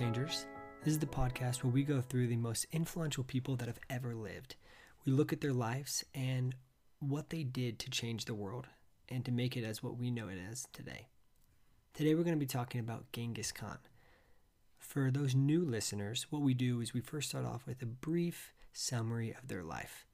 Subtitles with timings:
[0.00, 0.46] Changers.
[0.82, 4.14] This is the podcast where we go through the most influential people that have ever
[4.14, 4.56] lived.
[5.04, 6.54] We look at their lives and
[7.00, 8.66] what they did to change the world
[9.10, 11.08] and to make it as what we know it as today.
[11.92, 13.76] Today we're going to be talking about Genghis Khan.
[14.78, 18.54] For those new listeners, what we do is we first start off with a brief
[18.72, 20.06] summary of their life.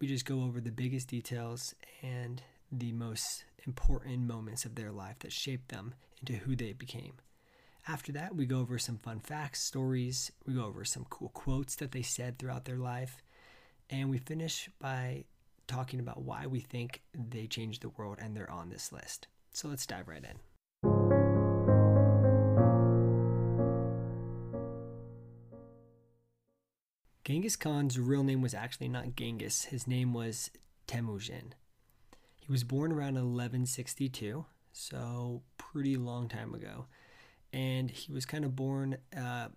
[0.00, 2.42] We just go over the biggest details and
[2.72, 7.16] the most important moments of their life that shaped them into who they became.
[7.90, 11.74] After that, we go over some fun facts, stories, we go over some cool quotes
[11.76, 13.22] that they said throughout their life,
[13.88, 15.24] and we finish by
[15.66, 19.26] talking about why we think they changed the world and they're on this list.
[19.54, 20.38] So let's dive right in.
[27.24, 30.50] Genghis Khan's real name was actually not Genghis, his name was
[30.86, 31.54] Temujin.
[32.38, 36.84] He was born around 1162, so pretty long time ago.
[37.52, 39.48] And he was kind of born uh,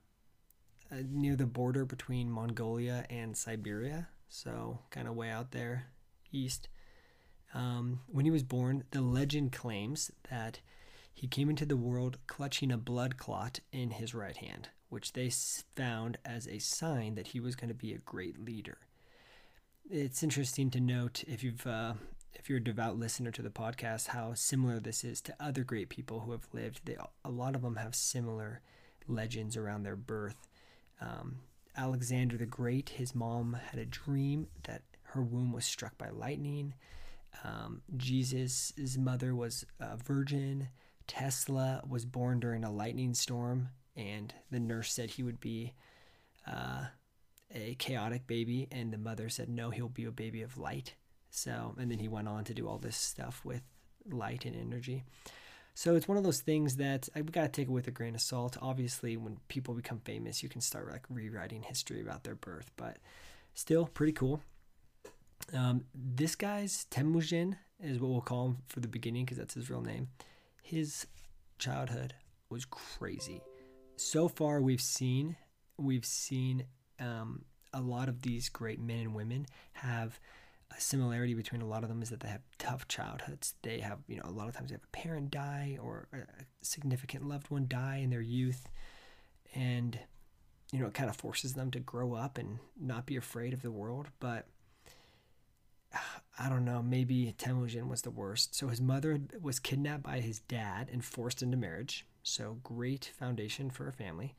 [0.92, 5.88] uh, near the border between Mongolia and Siberia, so kind of way out there
[6.32, 6.70] east.
[7.54, 10.62] Um, when he was born, the legend claims that
[11.14, 15.30] he came into the world clutching a blood clot in his right hand, which they
[15.76, 18.78] found as a sign that he was going to be a great leader.
[19.90, 21.94] It's interesting to note if you've uh,
[22.34, 25.90] if you're a devout listener to the podcast, how similar this is to other great
[25.90, 26.82] people who have lived.
[26.86, 28.62] They, a lot of them have similar
[29.08, 30.48] legends around their birth.
[31.00, 31.40] Um,
[31.76, 36.74] Alexander the Great, his mom had a dream that her womb was struck by lightning.
[37.44, 40.70] Um, Jesus' mother was a virgin.
[41.08, 45.74] Tesla was born during a lightning storm, and the nurse said he would be
[46.48, 46.86] uh,
[47.54, 50.96] a chaotic baby, and the mother said, No, he'll be a baby of light.
[51.32, 53.62] So, and then he went on to do all this stuff with
[54.10, 55.04] light and energy.
[55.74, 58.14] So it's one of those things that I've got to take it with a grain
[58.14, 58.58] of salt.
[58.62, 62.98] Obviously, when people become famous, you can start like rewriting history about their birth, but
[63.54, 64.42] still pretty cool.
[65.54, 69.70] Um, this guy's Temujin is what we'll call him for the beginning because that's his
[69.70, 70.10] real name.
[70.62, 71.08] His
[71.58, 72.14] childhood
[72.50, 73.42] was crazy.
[73.96, 75.38] So far, we've seen
[75.78, 76.66] we've seen
[77.00, 80.20] um, a lot of these great men and women have
[80.76, 83.56] a similarity between a lot of them is that they have tough childhoods.
[83.62, 86.44] They have, you know, a lot of times they have a parent die or a
[86.62, 88.68] significant loved one die in their youth.
[89.54, 90.00] And,
[90.72, 93.62] you know, it kind of forces them to grow up and not be afraid of
[93.62, 94.08] the world.
[94.20, 94.48] But
[96.40, 98.56] I don't know, maybe Temujin was the worst.
[98.56, 102.06] So his mother was kidnapped by his dad and forced into marriage.
[102.24, 104.36] So great foundation for a family.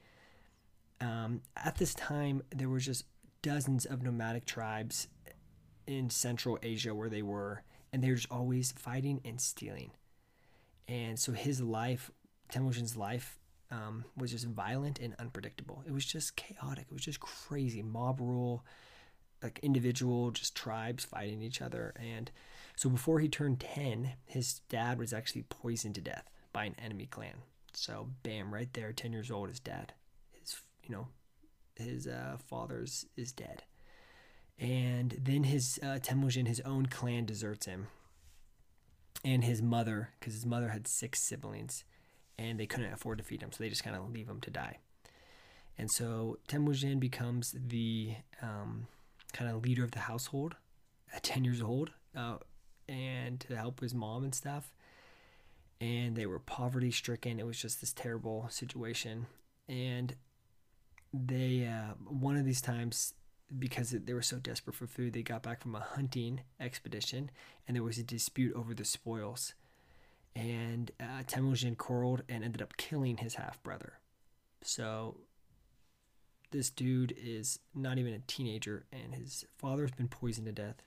[1.01, 3.05] Um, at this time, there were just
[3.43, 5.09] dozens of nomadic tribes
[5.87, 7.63] in Central Asia where they were,
[7.93, 9.91] and they were just always fighting and stealing.
[10.89, 12.11] And so his life,
[12.51, 13.39] Temujin's life,
[13.71, 15.83] um, was just violent and unpredictable.
[15.87, 16.87] It was just chaotic.
[16.91, 17.83] It was just crazy.
[17.83, 18.65] Mob rule,
[19.43, 21.95] like individual, just tribes fighting each other.
[21.99, 22.31] And
[22.77, 27.07] so before he turned 10, his dad was actually poisoned to death by an enemy
[27.07, 27.37] clan.
[27.73, 29.95] So bam, right there, 10 years old, his dad,
[30.31, 31.09] his, you know,
[31.75, 33.63] his uh, father's is dead
[34.63, 37.89] and then his uh, Temujin, his own clan, deserts him,
[39.25, 41.85] and his mother, because his mother had six siblings,
[42.39, 44.51] and they couldn't afford to feed him, so they just kind of leave him to
[44.51, 44.79] die.
[45.77, 48.87] And so Temujin becomes the um,
[49.33, 50.55] kind of leader of the household
[51.13, 52.37] at ten years old, uh,
[52.89, 54.73] and to help his mom and stuff.
[55.81, 57.41] And they were poverty stricken.
[57.41, 59.27] It was just this terrible situation,
[59.69, 60.15] and
[61.13, 63.15] they uh, one of these times
[63.59, 67.31] because they were so desperate for food, they got back from a hunting expedition
[67.67, 69.55] and there was a dispute over the spoils.
[70.35, 73.95] And uh, Temujin quarreled and ended up killing his half brother.
[74.63, 75.17] So
[76.53, 80.83] this dude is not even a teenager, and his father's been poisoned to death,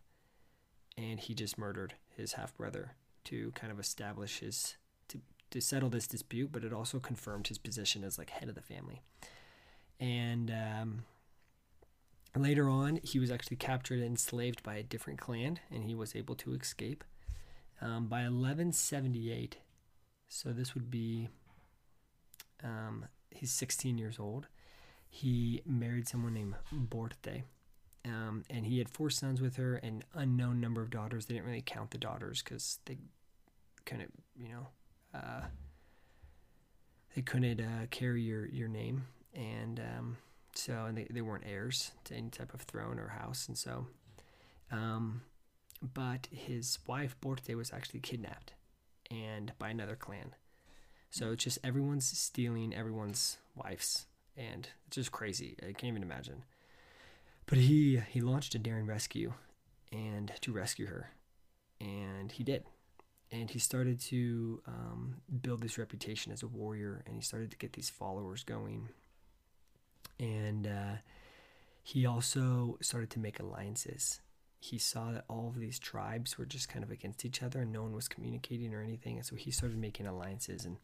[0.97, 2.93] and he just murdered his half brother
[3.25, 4.77] to kind of establish his
[5.09, 5.19] to
[5.51, 8.61] to settle this dispute, but it also confirmed his position as like head of the
[8.61, 9.01] family.
[9.99, 11.03] And um,
[12.35, 16.15] Later on, he was actually captured and enslaved by a different clan, and he was
[16.15, 17.03] able to escape.
[17.81, 19.57] Um, by 1178,
[20.27, 21.29] so this would be,
[22.63, 24.47] um, he's 16 years old.
[25.07, 27.43] He married someone named Borte,
[28.03, 31.25] um, and he had four sons with her, an unknown number of daughters.
[31.25, 32.97] They didn't really count the daughters because they
[33.85, 34.67] couldn't, you know,
[35.13, 35.43] uh,
[37.15, 40.17] they couldn't uh, carry your your name, and um,
[40.57, 43.87] so and they, they weren't heirs to any type of throne or house and so
[44.71, 45.21] um,
[45.81, 48.53] but his wife Borte was actually kidnapped
[49.11, 50.33] and by another clan
[51.09, 55.55] So it's just everyone's stealing everyone's wives, and it's just crazy.
[55.61, 56.43] I can't even imagine.
[57.45, 59.33] But he he launched a daring rescue,
[59.91, 61.11] and to rescue her,
[61.79, 62.63] and he did,
[63.31, 67.57] and he started to um, build this reputation as a warrior, and he started to
[67.57, 68.89] get these followers going,
[70.19, 70.95] and uh,
[71.83, 74.21] he also started to make alliances.
[74.59, 77.71] He saw that all of these tribes were just kind of against each other, and
[77.71, 80.77] no one was communicating or anything, and so he started making alliances, and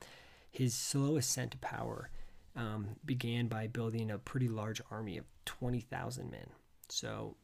[0.52, 2.10] his slow ascent to power
[2.56, 6.48] um, began by building a pretty large army of 20,000 men.
[6.90, 7.38] So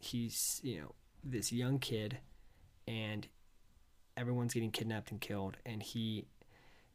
[0.00, 2.18] he's, you know, this young kid,
[2.88, 3.28] and
[4.16, 6.26] everyone's getting kidnapped and killed, and he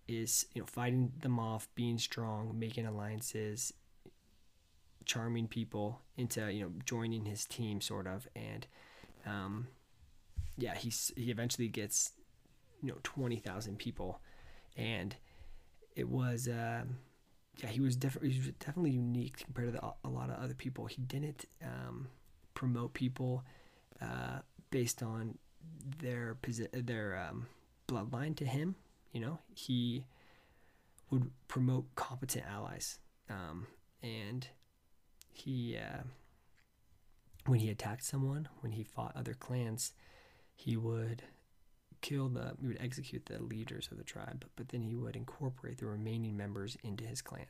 [0.08, 3.74] is, you know, fighting them off, being strong, making alliances,
[5.06, 8.68] charming people into, you know, joining his team, sort of, and
[9.26, 9.68] um,
[10.58, 12.12] yeah, he's he eventually gets,
[12.82, 14.22] you know, 20,000 people,
[14.76, 15.16] and
[15.96, 16.48] it was.
[16.48, 16.98] Um,
[17.64, 20.54] yeah, he was definitely he was definitely unique compared to the, a lot of other
[20.54, 20.86] people.
[20.86, 22.08] He didn't um,
[22.54, 23.44] promote people
[24.02, 24.40] uh,
[24.72, 25.38] based on
[26.00, 26.38] their
[26.72, 27.48] their um,
[27.88, 28.76] bloodline to him.
[29.12, 30.06] You know, he
[31.10, 33.00] would promote competent allies,
[33.30, 33.68] um,
[34.02, 34.48] and
[35.32, 36.04] he uh,
[37.46, 39.94] when he attacked someone, when he fought other clans,
[40.56, 41.24] he would
[42.02, 45.78] kill the he would execute the leaders of the tribe, but then he would incorporate
[45.78, 47.46] the remaining members into his clan.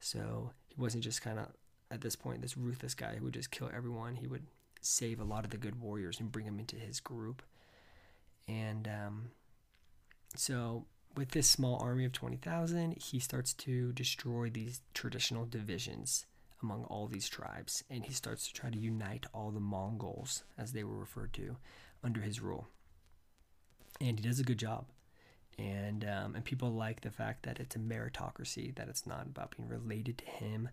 [0.00, 1.48] So he wasn't just kind of
[1.90, 4.16] at this point this ruthless guy who would just kill everyone.
[4.16, 4.46] He would
[4.80, 7.42] save a lot of the good warriors and bring them into his group.
[8.46, 9.30] And um,
[10.36, 10.84] so
[11.16, 16.26] with this small army of 20,000, he starts to destroy these traditional divisions
[16.64, 20.72] among all these tribes, and he starts to try to unite all the Mongols, as
[20.72, 21.56] they were referred to,
[22.02, 22.68] under his rule
[24.00, 24.86] and he does a good job.
[25.58, 29.56] And um, and people like the fact that it's a meritocracy, that it's not about
[29.56, 30.68] being related to him.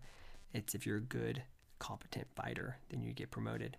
[0.52, 1.42] It's if you're a good,
[1.78, 3.76] competent fighter, then you get promoted.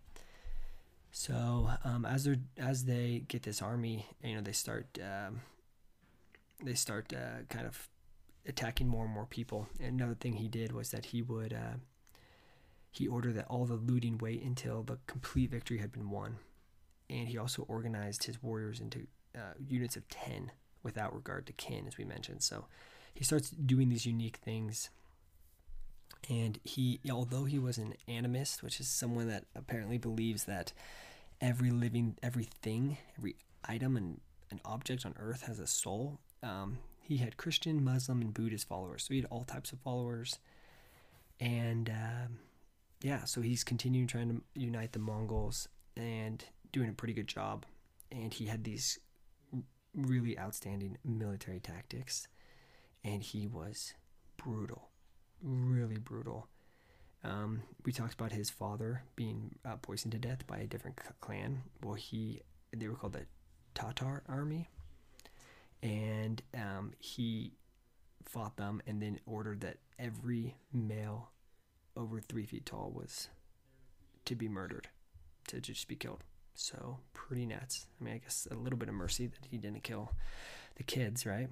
[1.11, 5.41] So um, as they as they get this army, you know, they start um,
[6.63, 7.89] they start uh, kind of
[8.47, 9.67] attacking more and more people.
[9.81, 11.77] And another thing he did was that he would uh,
[12.93, 16.37] he ordered that all the looting wait until the complete victory had been won,
[17.09, 20.51] and he also organized his warriors into uh, units of 10
[20.83, 22.43] without regard to kin, as we mentioned.
[22.43, 22.67] So
[23.15, 24.91] he starts doing these unique things.
[26.29, 30.71] And he, although he was an animist, which is someone that apparently believes that
[31.41, 37.17] every living, everything, every item and an object on earth has a soul, um, he
[37.17, 39.03] had Christian, Muslim, and Buddhist followers.
[39.03, 40.37] So he had all types of followers.
[41.39, 42.37] And um,
[43.03, 45.67] yeah, so he's continuing trying to unite the Mongols
[45.97, 47.65] and doing a pretty good job.
[48.09, 48.97] And he had these
[49.93, 52.29] really outstanding military tactics,
[53.03, 53.93] and he was
[54.37, 54.87] brutal,
[55.41, 56.47] really brutal.
[57.25, 61.63] Um, we talked about his father being uh, poisoned to death by a different clan.
[61.83, 62.41] Well, he
[62.75, 63.25] they were called the
[63.75, 64.69] Tatar army,
[65.81, 67.51] and um, he
[68.23, 71.32] fought them and then ordered that every male
[71.95, 73.29] over three feet tall was
[74.25, 74.87] to be murdered,
[75.47, 76.23] to just be killed.
[76.55, 77.87] So pretty nuts.
[77.99, 80.11] I mean, I guess a little bit of mercy that he didn't kill
[80.75, 81.49] the kids, right?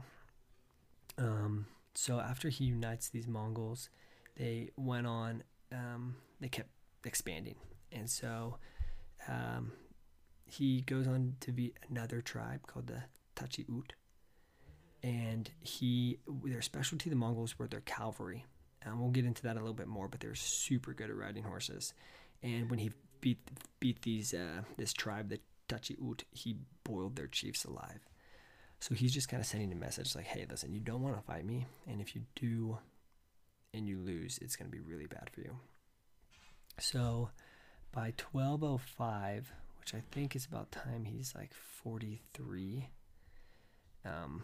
[1.17, 3.89] Um, so after he unites these Mongols,
[4.37, 5.43] they went on.
[5.71, 6.69] Um, they kept
[7.05, 7.55] expanding,
[7.91, 8.57] and so
[9.27, 9.71] um,
[10.45, 13.03] he goes on to be another tribe called the
[13.35, 13.93] Tachi Ut,
[15.03, 18.45] and he their specialty the Mongols were their cavalry.
[18.83, 21.43] And we'll get into that a little bit more, but they're super good at riding
[21.43, 21.93] horses.
[22.41, 23.39] And when he beat
[23.79, 27.99] beat these uh, this tribe, the Tachi Ut, he boiled their chiefs alive.
[28.79, 31.21] So he's just kind of sending a message like, hey, listen, you don't want to
[31.21, 32.79] fight me, and if you do,
[33.73, 35.55] and you lose, it's going to be really bad for you.
[36.79, 37.29] So
[37.91, 42.87] by 1205, which I think is about time he's like 43.
[44.03, 44.43] Um,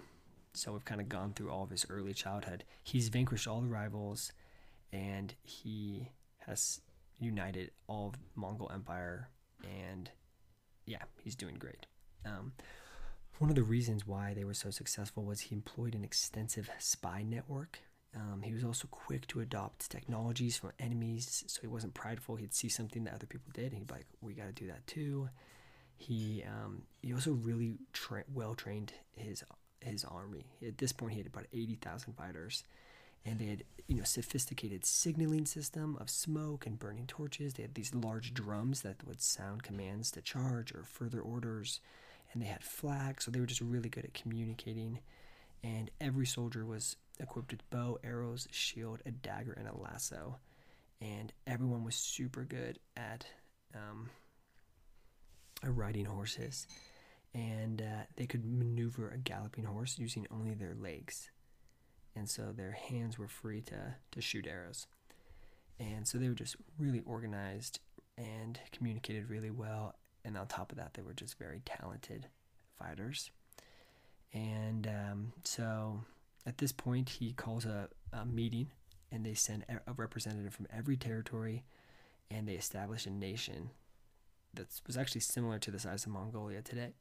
[0.58, 2.64] so we've kind of gone through all of his early childhood.
[2.84, 4.32] He's vanquished all the rivals,
[4.92, 6.10] and he
[6.46, 6.82] has
[7.20, 9.30] united all of the Mongol Empire,
[9.64, 10.10] and
[10.86, 11.86] yeah, he's doing great.
[12.26, 12.54] Um,
[13.40, 17.24] one of the reasons why they were so successful was he employed an extensive spy
[17.24, 17.80] network.
[18.16, 22.36] Um, he was also quick to adopt technologies from enemies, so he wasn't prideful.
[22.36, 24.68] He'd see something that other people did, and he'd be like, "We got to do
[24.68, 25.30] that too."
[25.98, 29.44] He um, he also really tra- well trained his
[29.82, 30.46] his army.
[30.66, 32.64] At this point, he had about eighty thousand fighters,
[33.26, 37.74] and they had you know sophisticated signaling system of smoke and burning torches they had
[37.74, 41.80] these large drums that would sound commands to charge or further orders
[42.34, 45.00] and they had flags so they were just really good at communicating
[45.64, 50.38] and every soldier was equipped with bow, arrows, shield, a dagger, and a lasso.
[51.02, 53.26] And everyone was super good at
[53.76, 54.10] um,
[55.64, 56.68] riding horses,
[57.38, 61.30] and uh, they could maneuver a galloping horse using only their legs,
[62.16, 64.88] and so their hands were free to to shoot arrows.
[65.80, 67.80] And so they were just really organized
[68.18, 69.94] and communicated really well.
[70.26, 72.28] And on top of that, they were just very talented
[72.80, 73.30] fighters.
[74.34, 76.02] And um, so
[76.48, 78.72] at this point, he calls a, a meeting
[79.12, 81.64] and they send a representative from every territory
[82.32, 83.70] and they establish a nation
[84.56, 86.94] that was actually similar to the size of Mongolia today.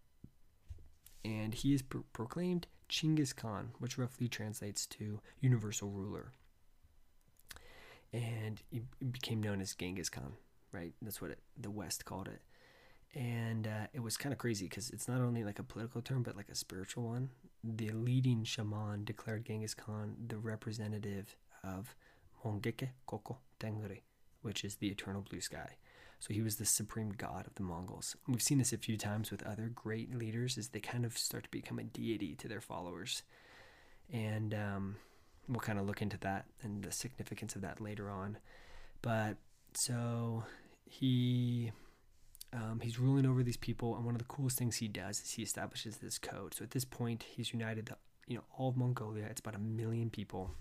[1.25, 6.33] And he is pro- proclaimed Chinggis Khan, which roughly translates to universal ruler.
[8.13, 10.35] And he became known as Genghis Khan,
[10.73, 10.95] right?
[11.03, 12.41] That's what it, the West called it.
[13.15, 16.23] And uh, it was kind of crazy because it's not only like a political term,
[16.23, 17.31] but like a spiritual one.
[17.65, 21.97] The leading shaman declared Genghis Khan the representative of
[22.45, 24.03] Mongeke Koko Tengri,
[24.43, 25.77] which is the eternal blue sky.
[26.19, 28.17] So he was the supreme god of the Mongols.
[28.27, 31.45] We've seen this a few times with other great leaders, as they kind of start
[31.45, 33.23] to become a deity to their followers.
[34.13, 34.97] And um,
[35.49, 38.39] we'll kind of look into that and the significance of that later on.
[39.03, 39.37] But
[39.75, 40.45] so
[40.85, 41.73] he
[42.53, 45.33] um, he's ruling over these people, and one of the coolest things he does is
[45.33, 46.55] he establishes this code.
[46.55, 47.97] So at this point, he's united the,
[48.27, 49.27] you know all of Mongolia.
[49.31, 50.53] It's about a million people,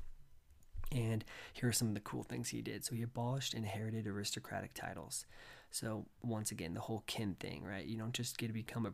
[0.96, 2.86] and here are some of the cool things he did.
[2.86, 5.25] So he abolished inherited aristocratic titles.
[5.70, 7.86] So once again, the whole kin thing, right?
[7.86, 8.86] You don't just get to become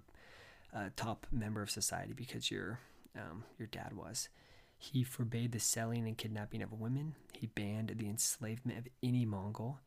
[0.74, 2.80] a, a top member of society because your
[3.16, 4.30] um, your dad was.
[4.78, 7.14] He forbade the selling and kidnapping of women.
[7.34, 9.80] He banned the enslavement of any Mongol.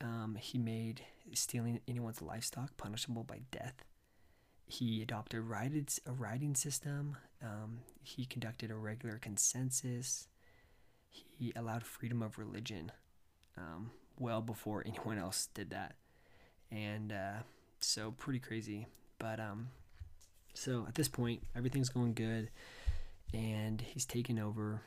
[0.00, 1.02] Um, he made
[1.34, 3.84] stealing anyone's livestock punishable by death.
[4.66, 7.16] He adopted a riding, system.
[7.42, 10.28] Um, he conducted a regular consensus
[11.12, 12.92] he allowed freedom of religion
[13.56, 15.94] um, well before anyone else did that.
[16.70, 17.42] And uh,
[17.80, 18.86] so, pretty crazy.
[19.18, 19.68] But um,
[20.54, 22.50] so at this point, everything's going good,
[23.32, 24.82] and he's taken over.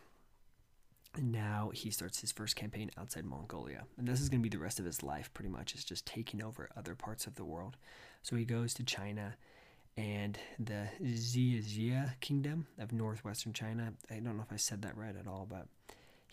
[1.15, 3.83] And now he starts his first campaign outside Mongolia.
[3.97, 6.05] And this is going to be the rest of his life, pretty much, is just
[6.05, 7.77] taking over other parts of the world.
[8.21, 9.35] So he goes to China
[9.95, 13.93] and the Xia kingdom of northwestern China.
[14.11, 15.67] I don't know if I said that right at all, but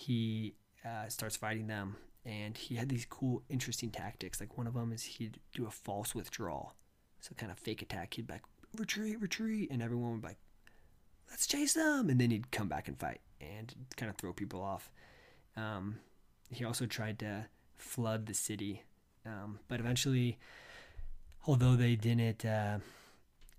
[0.03, 0.55] he
[0.85, 4.41] uh, starts fighting them, and he had these cool, interesting tactics.
[4.41, 6.75] Like one of them is he'd do a false withdrawal,
[7.21, 8.15] so kind of fake attack.
[8.15, 8.43] He'd be like
[8.77, 10.39] retreat, retreat, and everyone would be like,
[11.31, 14.63] let's chase them, and then he'd come back and fight and kind of throw people
[14.63, 14.91] off.
[15.57, 15.97] Um,
[16.51, 18.83] he also tried to flood the city,
[19.27, 20.39] um, but eventually,
[21.47, 22.79] although they didn't uh,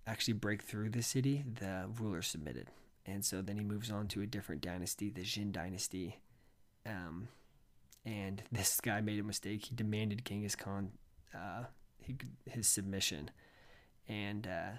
[0.07, 2.67] actually break through the city, the ruler submitted.
[3.05, 6.19] And so then he moves on to a different dynasty, the Jin dynasty,
[6.85, 7.27] um,
[8.05, 9.65] and this guy made a mistake.
[9.65, 10.91] He demanded Genghis Khan
[11.33, 11.63] uh,
[11.99, 13.31] he, his submission,
[14.07, 14.71] and uh,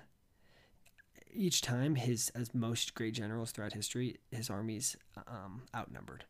[1.32, 4.96] each time his as most great generals throughout history, his armies
[5.26, 6.24] um, outnumbered.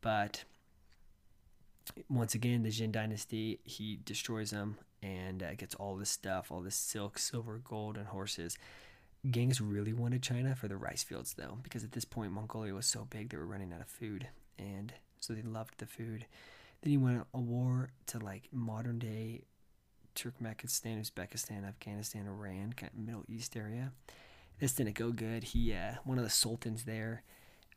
[0.00, 0.44] But
[2.08, 6.60] once again, the Jin dynasty he destroys them and uh, gets all this stuff, all
[6.60, 8.56] this silk, silver, gold, and horses.
[9.28, 12.86] Genghis really wanted China for the rice fields, though, because at this point Mongolia was
[12.86, 16.26] so big they were running out of food and so they loved the food.
[16.82, 19.42] Then he went on a war to like modern day
[20.14, 23.92] Turkmenistan, Uzbekistan, Afghanistan, Iran, kind of Middle East area.
[24.58, 25.44] This didn't go good.
[25.44, 27.22] He, uh, one of the sultans there,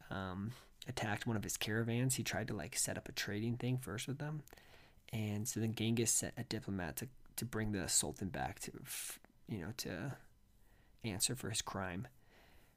[0.10, 0.54] um,
[0.88, 2.16] attacked one of his caravans.
[2.16, 4.42] He tried to like set up a trading thing first with them,
[5.14, 7.08] and so then Genghis sent a diplomat to
[7.38, 8.72] to bring the sultan back to,
[9.48, 10.16] you know, to
[11.04, 12.08] answer for his crime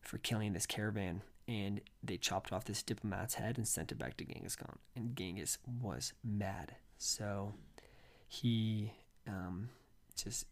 [0.01, 4.17] for killing this caravan and they chopped off this diplomat's head and sent it back
[4.17, 4.79] to Genghis Khan.
[4.97, 6.77] And Genghis was mad.
[6.99, 7.55] So
[8.27, 8.93] he
[9.27, 9.69] um,
[10.17, 10.47] just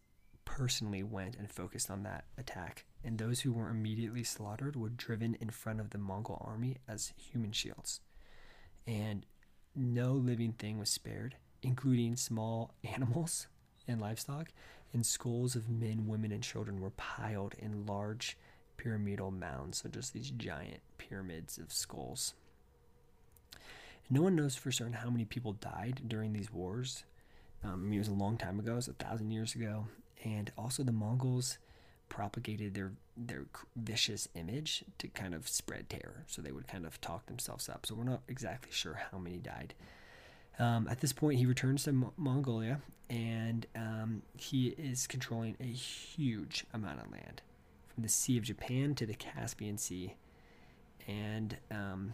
[0.45, 2.85] personally went and focused on that attack.
[3.03, 7.13] And those who were immediately slaughtered were driven in front of the Mongol army as
[7.17, 8.01] human shields.
[8.85, 9.25] And
[9.75, 13.47] no living thing was spared, including small animals
[13.87, 14.49] and livestock.
[14.93, 18.37] And skulls of men, women, and children were piled in large
[18.83, 22.33] pyramidal mounds, so just these giant pyramids of skulls.
[24.09, 27.05] No one knows for certain how many people died during these wars.
[27.63, 29.87] Um, it was a long time ago, it was a thousand years ago,
[30.25, 31.57] and also the Mongols
[32.09, 36.25] propagated their their vicious image to kind of spread terror.
[36.27, 37.85] So they would kind of talk themselves up.
[37.85, 39.75] So we're not exactly sure how many died.
[40.59, 46.65] Um, at this point, he returns to Mongolia, and um, he is controlling a huge
[46.73, 47.41] amount of land
[47.93, 50.15] from the Sea of Japan to the Caspian Sea.
[51.07, 52.13] and um,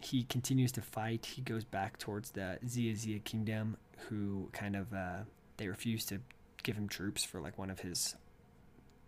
[0.00, 1.26] he continues to fight.
[1.26, 3.76] He goes back towards the Xia Xia kingdom,
[4.08, 5.18] who kind of uh,
[5.58, 6.20] they refuse to
[6.62, 8.16] give him troops for like one of his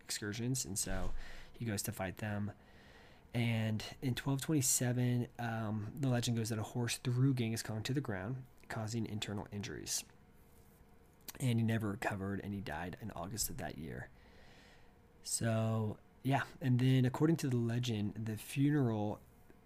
[0.00, 1.10] excursions, and so
[1.52, 2.52] he goes to fight them.
[3.34, 8.00] And in 1227, um, the legend goes that a horse threw Genghis Khan to the
[8.00, 8.36] ground,
[8.68, 10.04] causing internal injuries.
[11.40, 14.10] And he never recovered, and he died in August of that year.
[15.24, 16.42] So, yeah.
[16.60, 19.20] And then, according to the legend, the funeral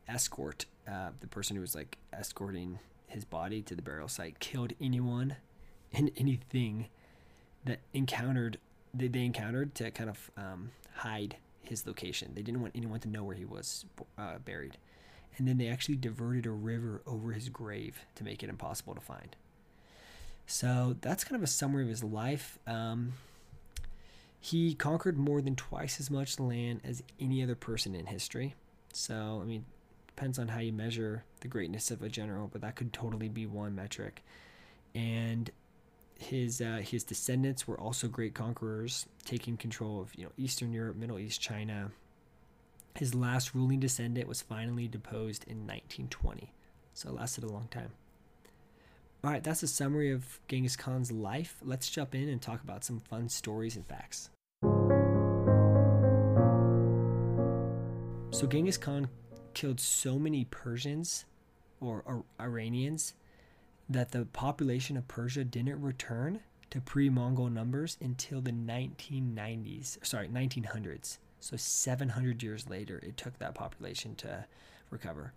[0.09, 4.73] escort, uh, the person who was like escorting his body to the burial site, killed
[4.81, 5.37] anyone
[5.93, 6.89] and anything
[7.65, 8.59] that encountered
[8.95, 12.33] they, they encountered to kind of um, hide his location.
[12.35, 13.85] They didn't want anyone to know where he was
[14.17, 14.79] uh, buried.
[15.37, 19.01] And then they actually diverted a river over his grave to make it impossible to
[19.01, 19.37] find.
[20.47, 22.59] So that's kind of a summary of his life.
[22.67, 23.15] Um,
[24.40, 28.55] he conquered more than twice as much land as any other person in history.
[28.93, 29.64] So, I mean,
[30.07, 33.47] depends on how you measure the greatness of a general, but that could totally be
[33.47, 34.23] one metric.
[34.95, 35.50] And
[36.19, 40.97] his uh, his descendants were also great conquerors, taking control of you know Eastern Europe,
[40.97, 41.90] Middle East, China.
[42.95, 46.50] His last ruling descendant was finally deposed in 1920,
[46.95, 47.90] so it lasted a long time.
[49.25, 51.57] All right, that's a summary of Genghis Khan's life.
[51.63, 54.31] Let's jump in and talk about some fun stories and facts.
[58.31, 59.09] So Genghis Khan
[59.55, 61.25] killed so many Persians
[61.81, 63.15] or Iranians
[63.89, 71.19] that the population of Persia didn't return to pre-Mongol numbers until the 1990s, sorry, 1900s.
[71.41, 74.45] So 700 years later, it took that population to
[74.91, 75.33] recover.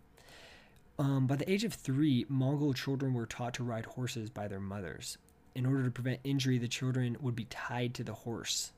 [1.00, 4.60] Um, by the age of three, Mongol children were taught to ride horses by their
[4.60, 5.18] mothers.
[5.56, 8.74] In order to prevent injury, the children would be tied to the horse.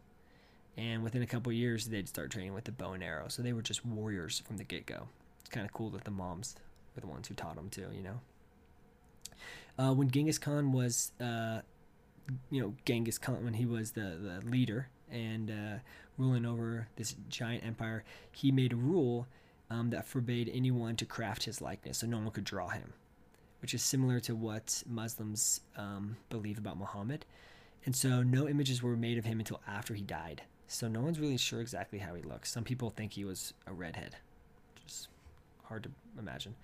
[0.77, 3.27] And within a couple years, they'd start training with the bow and arrow.
[3.27, 5.07] So they were just warriors from the get go.
[5.39, 6.55] It's kind of cool that the moms
[6.95, 8.19] were the ones who taught them too, you know?
[9.79, 11.61] Uh, when Genghis Khan was, uh,
[12.51, 15.79] you know, Genghis Khan, when he was the, the leader and uh,
[16.19, 19.27] ruling over this giant empire, he made a rule
[19.71, 22.93] um, that forbade anyone to craft his likeness, so no one could draw him,
[23.61, 27.25] which is similar to what Muslims um, believe about Muhammad.
[27.85, 30.43] And so no images were made of him until after he died.
[30.67, 32.51] So no one's really sure exactly how he looks.
[32.51, 34.17] Some people think he was a redhead,
[34.75, 35.07] which is
[35.63, 36.55] hard to imagine.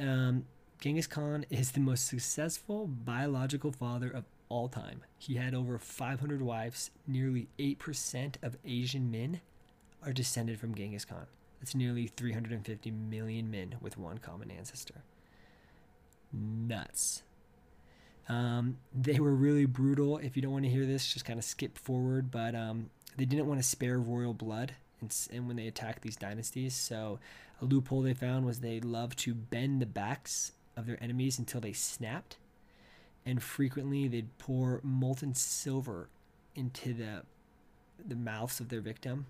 [0.00, 0.46] Um,
[0.80, 5.02] Genghis Khan is the most successful biological father of all time.
[5.18, 6.90] He had over 500 wives.
[7.06, 9.40] Nearly 8% of Asian men
[10.02, 11.26] are descended from Genghis Khan.
[11.60, 15.02] That's nearly 350 million men with one common ancestor.
[16.32, 17.22] Nuts.
[18.28, 20.18] Um, they were really brutal.
[20.18, 22.30] If you don't want to hear this, just kind of skip forward.
[22.30, 26.16] But um, they didn't want to spare royal blood and, and when they attacked these
[26.16, 26.74] dynasties.
[26.74, 27.18] So
[27.60, 31.60] a loophole they found was they loved to bend the backs of their enemies until
[31.60, 32.36] they snapped,
[33.24, 36.08] and frequently they'd pour molten silver
[36.54, 37.22] into the
[38.04, 39.26] the mouths of their victim,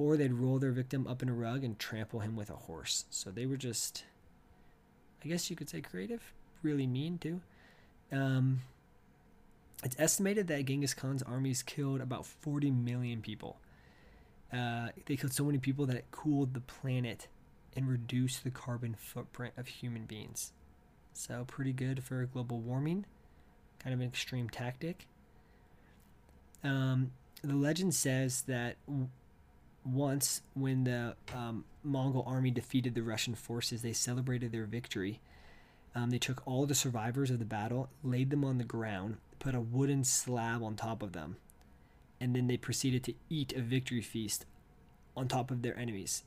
[0.00, 3.04] or they'd roll their victim up in a rug and trample him with a horse.
[3.10, 4.04] So they were just,
[5.22, 6.32] I guess you could say, creative,
[6.62, 7.42] really mean too.
[8.10, 8.60] Um,
[9.84, 13.58] it's estimated that Genghis Khan's armies killed about 40 million people.
[14.50, 17.28] Uh, they killed so many people that it cooled the planet
[17.76, 20.52] and reduced the carbon footprint of human beings.
[21.12, 23.04] So, pretty good for global warming.
[23.78, 25.06] Kind of an extreme tactic.
[26.64, 28.76] Um, the legend says that
[29.84, 35.20] once, when the um, Mongol army defeated the Russian forces, they celebrated their victory.
[35.94, 39.54] Um, they took all the survivors of the battle, laid them on the ground, put
[39.54, 41.36] a wooden slab on top of them,
[42.20, 44.46] and then they proceeded to eat a victory feast
[45.16, 46.22] on top of their enemies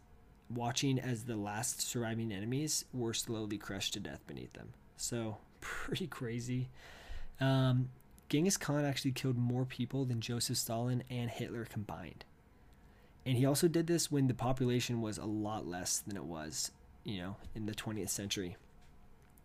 [0.55, 4.73] watching as the last surviving enemies were slowly crushed to death beneath them.
[4.97, 6.69] So, pretty crazy.
[7.39, 7.89] Um,
[8.29, 12.25] Genghis Khan actually killed more people than Joseph Stalin and Hitler combined.
[13.25, 16.71] And he also did this when the population was a lot less than it was,
[17.03, 18.57] you know, in the 20th century.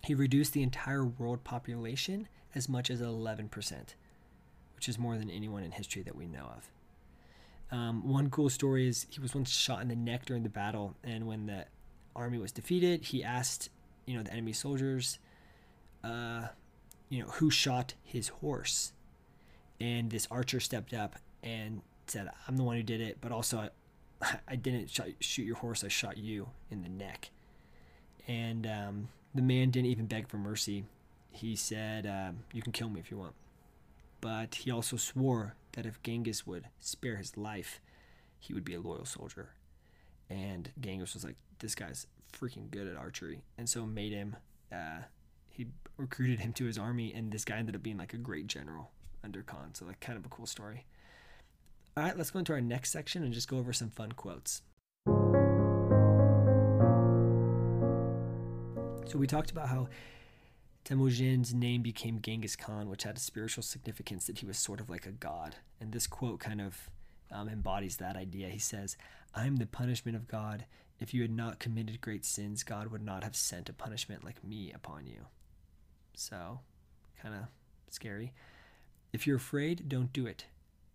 [0.03, 3.51] He reduced the entire world population as much as 11%,
[4.75, 6.71] which is more than anyone in history that we know of.
[7.71, 10.97] Um, one cool story is he was once shot in the neck during the battle,
[11.05, 11.67] and when the
[12.17, 13.69] army was defeated, he asked,
[14.07, 15.19] you know, the enemy soldiers,
[16.03, 16.49] uh,
[17.11, 18.93] you know, who shot his horse,
[19.81, 23.71] and this archer stepped up and said, "I'm the one who did it, but also
[24.23, 25.85] I, I didn't sh- shoot your horse.
[25.85, 27.31] I shot you in the neck."
[28.27, 30.85] And um, the man didn't even beg for mercy.
[31.31, 33.35] He said, uh, "You can kill me if you want."
[34.21, 37.81] But he also swore that if Genghis would spare his life,
[38.39, 39.51] he would be a loyal soldier.
[40.29, 43.43] And Genghis was like, this guy's freaking good at archery.
[43.57, 44.37] And so made him,
[44.73, 45.03] uh,
[45.49, 45.67] he
[45.97, 47.13] recruited him to his army.
[47.15, 48.91] And this guy ended up being like a great general
[49.25, 49.75] under Khan.
[49.75, 50.85] So, like, kind of a cool story.
[51.99, 54.63] All right, let's go into our next section and just go over some fun quotes.
[59.07, 59.89] So we talked about how
[60.85, 64.89] Temujin's name became Genghis Khan, which had a spiritual significance that he was sort of
[64.89, 65.57] like a god.
[65.81, 66.89] And this quote kind of
[67.33, 68.49] um, embodies that idea.
[68.49, 68.97] He says,
[69.35, 70.67] I am the punishment of God.
[71.01, 74.45] If you had not committed great sins, God would not have sent a punishment like
[74.45, 75.27] me upon you.
[76.15, 76.61] So,
[77.21, 77.41] kind of
[77.91, 78.35] scary.
[79.13, 80.47] If you're afraid, don't do it.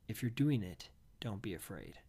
[0.08, 0.90] If you're doing it,
[1.20, 2.00] don't be afraid.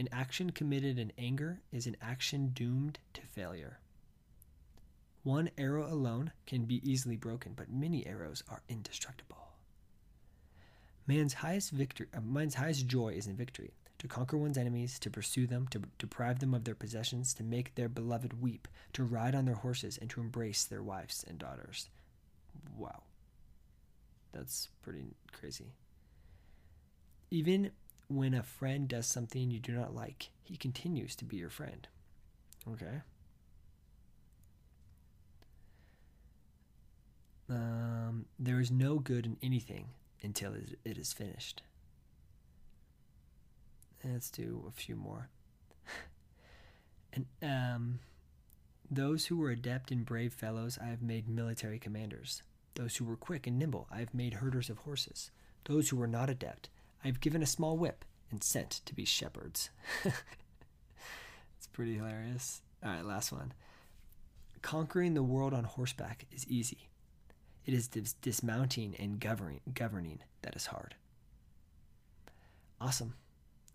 [0.00, 3.78] An action committed in anger is an action doomed to failure.
[5.22, 9.52] One arrow alone can be easily broken, but many arrows are indestructible.
[11.06, 13.72] Man's highest victory, uh, man's highest joy is in victory.
[13.98, 17.74] To conquer one's enemies, to pursue them, to deprive them of their possessions, to make
[17.74, 21.88] their beloved weep, to ride on their horses, and to embrace their wives and daughters.
[22.76, 23.04] Wow.
[24.32, 25.72] That's pretty crazy.
[27.34, 27.72] Even
[28.06, 31.88] when a friend does something you do not like, he continues to be your friend.
[32.70, 33.00] Okay?
[37.50, 39.88] Um, there is no good in anything
[40.22, 41.62] until it is finished.
[44.04, 45.28] Let's do a few more.
[47.12, 47.98] and um,
[48.88, 52.44] those who were adept and brave fellows, I have made military commanders.
[52.76, 55.32] Those who were quick and nimble, I have made herders of horses.
[55.64, 56.68] Those who were not adept,
[57.04, 59.68] I have given a small whip and sent to be shepherds.
[60.04, 62.62] it's pretty hilarious.
[62.82, 63.52] All right, last one.
[64.62, 66.88] Conquering the world on horseback is easy.
[67.66, 70.94] It is dis- dismounting and governing, governing that is hard.
[72.80, 73.14] Awesome.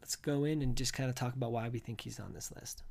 [0.02, 2.52] Let's go in and just kind of talk about why we think he's on this
[2.52, 2.82] list.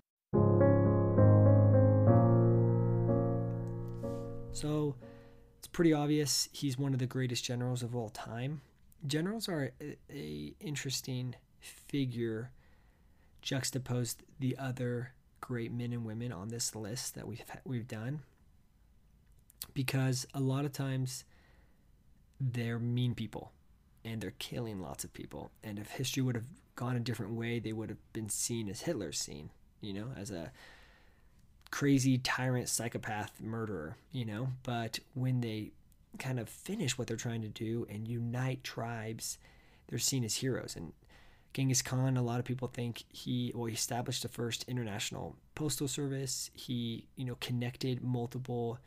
[4.53, 4.95] So
[5.59, 8.61] it's pretty obvious he's one of the greatest generals of all time.
[9.07, 12.51] Generals are a, a interesting figure
[13.43, 18.21] juxtaposed the other great men and women on this list that we've we've done
[19.75, 21.25] because a lot of times
[22.41, 23.53] they're mean people
[24.05, 25.51] and they're killing lots of people.
[25.63, 26.45] And if history would have
[26.77, 30.31] gone a different way, they would have been seen as Hitler's seen, you know, as
[30.31, 30.53] a
[31.71, 34.49] crazy tyrant, psychopath, murderer, you know.
[34.63, 35.73] But when they
[36.19, 39.39] kind of finish what they're trying to do and unite tribes,
[39.89, 40.75] they're seen as heroes.
[40.77, 40.93] And
[41.55, 45.89] Genghis Khan, a lot of people think he well he established the first international postal
[45.89, 46.51] service.
[46.55, 48.79] He, you know, connected multiple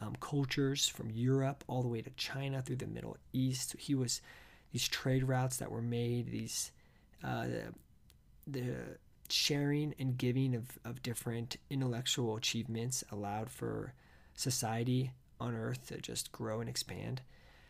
[0.00, 3.74] um, cultures from Europe all the way to China through the Middle East.
[3.78, 4.20] He was
[4.72, 6.72] these trade routes that were made, these
[7.24, 7.62] uh, the,
[8.46, 8.74] the
[9.28, 13.94] sharing and giving of, of different intellectual achievements allowed for
[14.34, 17.22] society on earth to just grow and expand.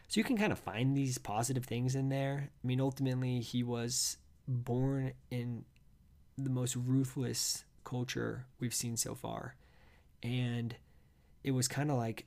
[0.09, 2.51] So you can kind of find these positive things in there.
[2.63, 4.17] I mean, ultimately, he was
[4.49, 5.65] born in
[6.37, 9.55] the most ruthless culture we've seen so far.
[10.23, 10.75] And
[11.45, 12.27] it was kind of like,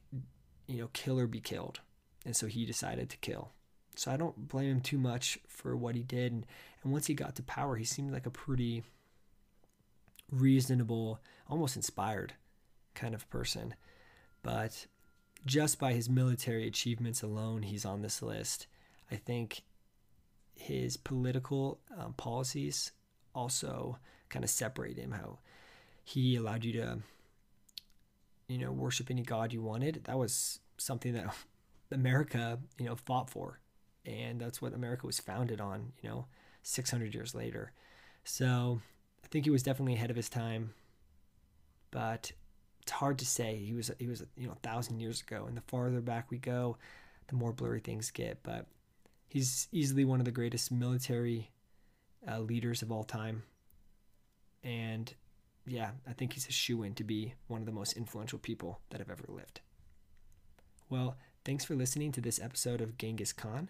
[0.67, 1.81] you know, kill or be killed.
[2.25, 3.51] And so he decided to kill.
[3.95, 6.31] So I don't blame him too much for what he did.
[6.31, 6.45] And,
[6.83, 8.83] and once he got to power, he seemed like a pretty
[10.31, 12.33] reasonable, almost inspired
[12.95, 13.75] kind of person.
[14.41, 14.87] But
[15.45, 18.67] just by his military achievements alone, he's on this list.
[19.11, 19.63] I think
[20.55, 22.91] his political um, policies
[23.35, 23.97] also
[24.29, 25.11] kind of separate him.
[25.11, 25.39] How
[26.03, 26.99] he allowed you to
[28.47, 30.03] you know, worship any god you wanted.
[30.05, 31.33] That was something that
[31.91, 33.59] America, you know, fought for.
[34.05, 36.25] And that's what America was founded on, you know,
[36.61, 37.71] 600 years later.
[38.23, 38.81] So
[39.23, 40.73] I think he was definitely ahead of his time.
[41.91, 42.33] But
[42.83, 43.55] it's hard to say.
[43.55, 45.45] He was, he was, you know, a thousand years ago.
[45.47, 46.77] And the farther back we go,
[47.27, 48.43] the more blurry things get.
[48.43, 48.67] But
[49.29, 51.49] he's easily one of the greatest military
[52.29, 53.43] uh, leaders of all time.
[54.63, 55.13] And
[55.65, 58.81] yeah, I think he's a shoo in to be one of the most influential people
[58.89, 59.61] that have ever lived.
[60.89, 63.69] Well, thanks for listening to this episode of Genghis Khan.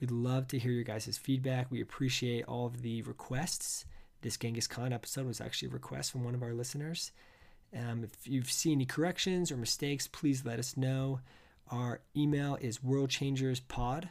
[0.00, 1.70] We'd love to hear your guys' feedback.
[1.70, 3.84] We appreciate all of the requests.
[4.22, 7.12] This Genghis Khan episode was actually a request from one of our listeners.
[7.76, 11.20] Um, if you've seen any corrections or mistakes, please let us know.
[11.70, 14.08] Our email is worldchangerspod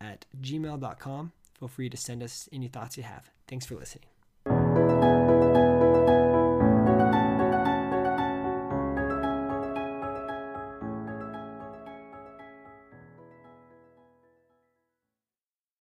[0.00, 1.32] at gmail.com.
[1.58, 3.30] Feel free to send us any thoughts you have.
[3.48, 5.15] Thanks for listening.